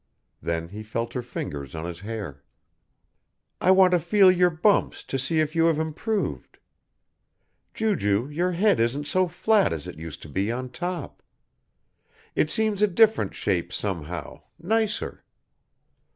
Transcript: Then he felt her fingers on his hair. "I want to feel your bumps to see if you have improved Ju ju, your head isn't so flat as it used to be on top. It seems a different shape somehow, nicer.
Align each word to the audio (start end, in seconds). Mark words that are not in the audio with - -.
Then 0.41 0.69
he 0.69 0.81
felt 0.81 1.13
her 1.13 1.21
fingers 1.21 1.75
on 1.75 1.85
his 1.85 1.99
hair. 1.99 2.41
"I 3.61 3.69
want 3.69 3.91
to 3.91 3.99
feel 3.99 4.31
your 4.31 4.49
bumps 4.49 5.03
to 5.03 5.19
see 5.19 5.39
if 5.39 5.55
you 5.55 5.65
have 5.65 5.77
improved 5.79 6.57
Ju 7.75 7.95
ju, 7.95 8.27
your 8.27 8.53
head 8.53 8.79
isn't 8.79 9.05
so 9.05 9.27
flat 9.27 9.71
as 9.71 9.87
it 9.87 9.99
used 9.99 10.23
to 10.23 10.27
be 10.27 10.51
on 10.51 10.69
top. 10.71 11.21
It 12.33 12.49
seems 12.49 12.81
a 12.81 12.87
different 12.87 13.35
shape 13.35 13.71
somehow, 13.71 14.41
nicer. 14.57 15.23